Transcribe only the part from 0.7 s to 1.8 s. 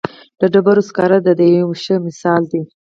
سکاره د دې یو